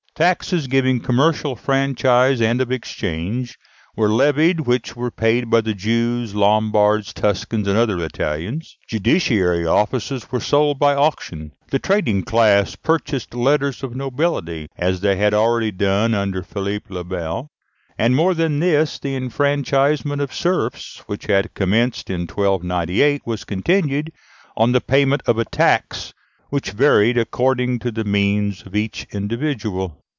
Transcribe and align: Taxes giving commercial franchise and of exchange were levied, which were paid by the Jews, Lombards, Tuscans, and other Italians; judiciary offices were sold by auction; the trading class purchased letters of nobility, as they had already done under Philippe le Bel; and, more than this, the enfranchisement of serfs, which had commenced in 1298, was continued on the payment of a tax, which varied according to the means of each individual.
Taxes 0.13 0.67
giving 0.67 0.99
commercial 0.99 1.55
franchise 1.55 2.41
and 2.41 2.61
of 2.61 2.71
exchange 2.71 3.57
were 3.95 4.09
levied, 4.09 4.59
which 4.59 4.95
were 4.95 5.09
paid 5.09 5.49
by 5.49 5.61
the 5.61 5.73
Jews, 5.73 6.35
Lombards, 6.35 7.11
Tuscans, 7.11 7.67
and 7.67 7.75
other 7.75 7.97
Italians; 8.03 8.77
judiciary 8.87 9.65
offices 9.65 10.31
were 10.31 10.41
sold 10.41 10.77
by 10.77 10.93
auction; 10.93 11.53
the 11.71 11.79
trading 11.79 12.21
class 12.23 12.75
purchased 12.75 13.33
letters 13.33 13.81
of 13.81 13.95
nobility, 13.95 14.67
as 14.77 14.99
they 14.99 15.15
had 15.15 15.33
already 15.33 15.71
done 15.71 16.13
under 16.13 16.43
Philippe 16.43 16.93
le 16.93 17.03
Bel; 17.03 17.49
and, 17.97 18.15
more 18.15 18.35
than 18.35 18.59
this, 18.59 18.99
the 18.99 19.15
enfranchisement 19.15 20.21
of 20.21 20.33
serfs, 20.33 21.01
which 21.07 21.25
had 21.27 21.53
commenced 21.55 22.11
in 22.11 22.23
1298, 22.27 23.21
was 23.25 23.43
continued 23.43 24.11
on 24.55 24.71
the 24.73 24.81
payment 24.81 25.23
of 25.25 25.39
a 25.39 25.45
tax, 25.45 26.13
which 26.49 26.71
varied 26.71 27.17
according 27.17 27.79
to 27.79 27.89
the 27.89 28.03
means 28.03 28.61
of 28.67 28.75
each 28.75 29.07
individual. 29.13 29.97